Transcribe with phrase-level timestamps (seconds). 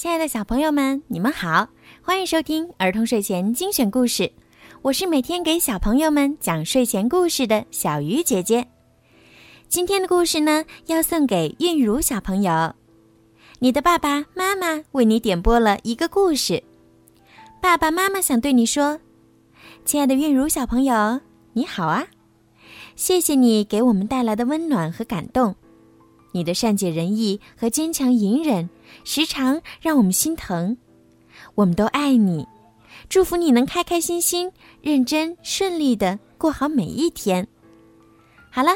[0.00, 1.68] 亲爱的小朋友们，你们好，
[2.00, 4.32] 欢迎收听儿童睡前精选故事。
[4.80, 8.66] 我是每天给小朋友们讲睡前故事的小鱼姐姐。
[9.68, 12.74] 今天的故事呢，要送给韵如小朋友。
[13.58, 16.62] 你的爸爸妈妈为你点播了一个故事，
[17.60, 18.98] 爸爸妈妈想对你说
[19.84, 21.20] ：“亲爱的韵如小朋友，
[21.52, 22.06] 你好啊！
[22.96, 25.54] 谢谢你给我们带来的温暖和感动。”
[26.32, 28.68] 你的善解人意和坚强隐忍，
[29.04, 30.76] 时常让我们心疼。
[31.54, 32.46] 我们都爱你，
[33.08, 37.46] 祝福你能开开心心、认真顺利的过好每一天。
[38.50, 38.70] 好了，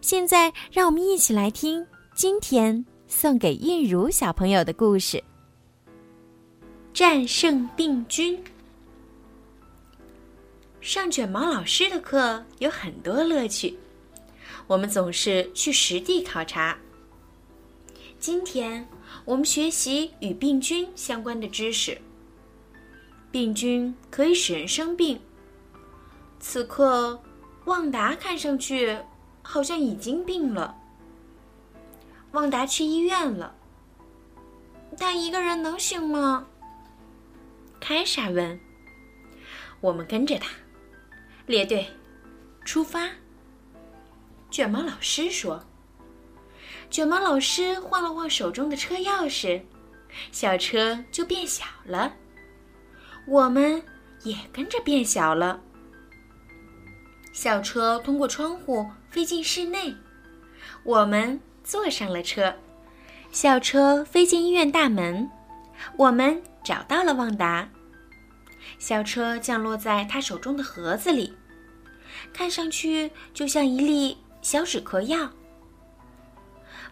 [0.00, 5.22] 现在让我们一起来听今天送给韵如小朋友的故事：
[6.92, 8.42] 战胜病菌。
[10.80, 13.76] 上卷毛老师的课有很多乐趣，
[14.66, 16.78] 我们总是去实地考察。
[18.26, 18.88] 今天
[19.26, 22.00] 我们学习与病菌相关的知识。
[23.30, 25.20] 病菌可以使人生病。
[26.40, 27.22] 此刻，
[27.66, 28.96] 旺达看上去
[29.42, 30.74] 好像已经病了。
[32.32, 33.54] 旺达去医院了。
[34.96, 36.46] 他一个人能行吗？
[37.78, 38.58] 凯莎问。
[39.82, 40.50] 我们跟着他，
[41.44, 41.88] 列队，
[42.64, 43.10] 出发。
[44.50, 45.62] 卷毛老师说。
[46.94, 49.60] 卷毛老师晃了晃手中的车钥匙，
[50.30, 52.12] 小车就变小了，
[53.26, 53.82] 我们
[54.22, 55.60] 也跟着变小了。
[57.32, 59.92] 小车通过窗户飞进室内，
[60.84, 62.54] 我们坐上了车。
[63.32, 65.28] 小车飞进医院大门，
[65.96, 67.68] 我们找到了旺达。
[68.78, 71.34] 小车降落在他手中的盒子里，
[72.32, 75.28] 看上去就像一粒小止咳药。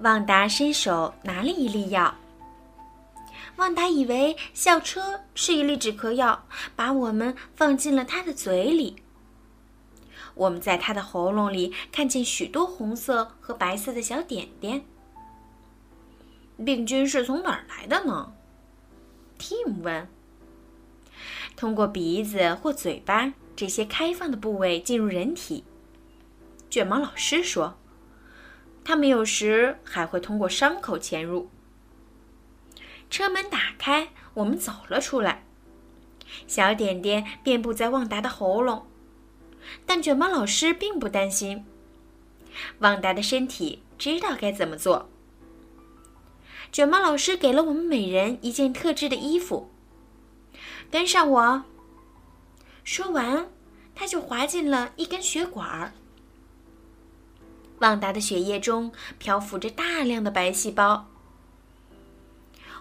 [0.00, 2.14] 旺达伸手拿了一粒药。
[3.56, 6.46] 旺达以为校车是一粒止咳药，
[6.76, 9.02] 把我们放进了他的嘴里。
[10.34, 14.84] 我们在他的喉咙里看见许多红色和白色的小点点。
[16.64, 18.32] 病菌是从哪儿来的呢
[19.38, 20.08] ？Tim 问。
[21.56, 25.64] 通过鼻子或嘴巴这些开放的部位进入人体。
[26.70, 27.76] 卷毛老师说。
[28.88, 31.50] 他们有时还会通过伤口潜入。
[33.10, 35.44] 车门打开，我们走了出来。
[36.46, 38.86] 小点点遍布在旺达的喉咙，
[39.84, 41.66] 但卷毛老师并不担心。
[42.78, 45.10] 旺达的身体知道该怎么做。
[46.72, 49.70] 卷毛老师给了我们每人一件特制的衣服。
[50.90, 51.64] 跟上我。
[52.84, 53.50] 说完，
[53.94, 55.92] 他就滑进了一根血管儿。
[57.80, 61.08] 旺达的血液中漂浮着大量的白细胞，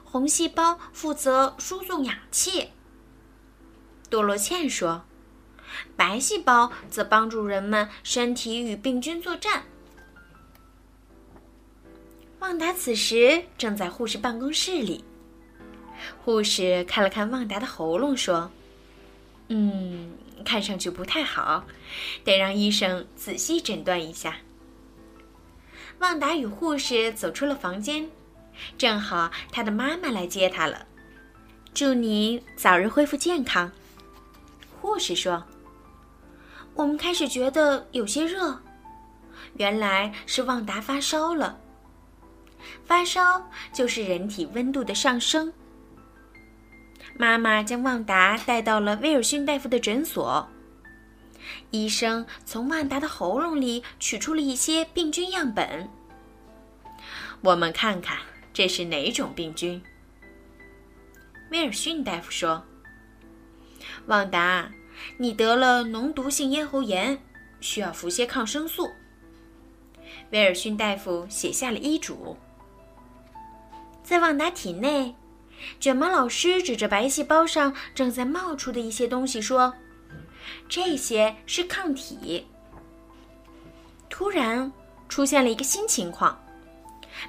[0.03, 2.69] 红细胞负责输送氧气。
[4.09, 5.03] 多罗茜说
[5.95, 9.63] ：“白细胞则帮助人们身体与病菌作战。”
[12.39, 15.03] 旺达此时正在护士办公室里，
[16.23, 18.49] 护士看了看旺达的喉咙，说
[19.49, 21.65] ：“嗯，看上去不太好，
[22.23, 24.37] 得让医生仔细诊断一下。”
[25.99, 28.07] 旺达与护士走出了房间，
[28.77, 30.85] 正好他的妈妈来接他了。
[31.73, 33.71] 祝你早日恢复健康，
[34.79, 35.43] 护士说。
[36.75, 38.59] 我们开始觉得有些热，
[39.55, 41.57] 原来是旺达发烧了。
[42.85, 45.51] 发烧就是人体温度的上升。
[47.17, 50.47] 妈妈将旺达带到了威尔逊大夫的诊所。
[51.71, 55.89] 医生从万达的喉咙里取出了一些病菌样本。
[57.41, 58.17] 我们看看
[58.53, 59.81] 这是哪种病菌。
[61.51, 62.65] 威尔逊大夫说
[64.07, 64.71] ：“旺达，
[65.17, 67.21] 你得了脓毒性咽喉炎，
[67.61, 68.91] 需要服些抗生素。”
[70.31, 72.35] 威尔逊大夫写下了医嘱。
[74.03, 75.15] 在旺达体内，
[75.79, 79.73] 卷毛老师指着白细胞上正在冒出的一些东西说。
[80.69, 82.47] 这些是抗体。
[84.09, 84.71] 突然
[85.09, 86.43] 出现了一个新情况，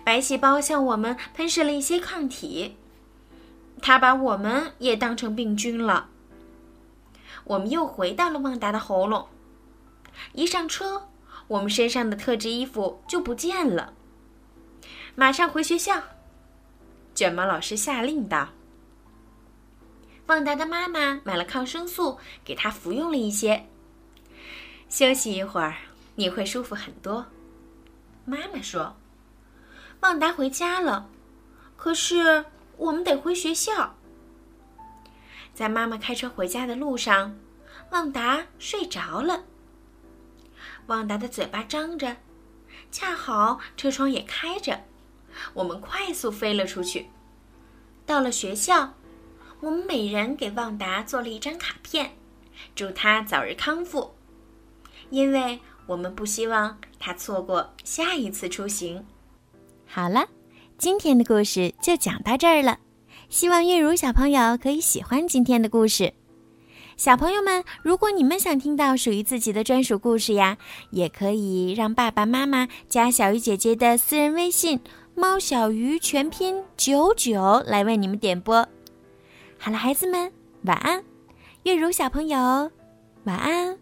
[0.04, 2.76] 白细胞向我们喷射了一些抗体，
[3.82, 6.08] 它把我们也当成病菌了。
[7.44, 9.28] 我们又回到了旺达的喉咙。
[10.32, 11.08] 一上车，
[11.46, 13.92] 我们身上的特制衣服就不见了。
[15.14, 16.02] 马上回学校，
[17.14, 18.48] 卷毛老师下令道。
[20.28, 23.66] 旺达的妈妈买了抗生素，给他服用了一些。
[24.86, 25.76] 休息一会儿，
[26.16, 27.26] 你会舒服很多。
[28.26, 28.94] 妈妈说
[30.00, 31.08] ：“旺达回家了，
[31.78, 32.44] 可是
[32.76, 33.94] 我们得回学校。
[35.54, 37.34] 在妈妈开车回家的路上，
[37.90, 39.44] 旺达睡着了。
[40.88, 42.18] 旺达的嘴巴张着，
[42.90, 44.84] 恰好车窗也开着，
[45.54, 47.08] 我们快速飞了出去。
[48.04, 48.92] 到了学校，
[49.60, 52.12] 我们每人给旺达做了一张卡片，
[52.76, 54.12] 祝他早日康复，
[55.10, 59.04] 因为我们不希望他错过下一次出行。
[59.84, 60.28] 好了，
[60.76, 62.78] 今天的故事就讲到这儿了，
[63.28, 66.14] 希望月如小朋友可以喜欢今天的故事。
[66.96, 70.56] 小朋友们，如果你们想听到属于自己的专属故事呀，
[70.90, 74.80] 也可以让爸爸妈妈加小鱼姐姐的私人微信
[75.16, 78.68] “猫小鱼”全拼九九来为你们点播。
[79.60, 80.32] 好了，孩子们，
[80.62, 81.02] 晚安。
[81.64, 82.38] 月如小朋友，
[83.24, 83.76] 晚安。